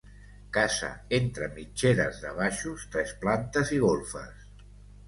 [0.55, 4.53] Casa entre mitgeres de baixos, tres plantes i golfes.